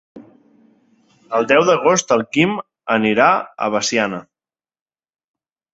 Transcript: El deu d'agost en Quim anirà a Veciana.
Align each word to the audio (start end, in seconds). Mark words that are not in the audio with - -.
El 1.39 1.45
deu 1.51 1.61
d'agost 1.67 2.15
en 2.17 2.25
Quim 2.37 2.57
anirà 2.97 3.29
a 3.67 3.73
Veciana. 3.79 4.25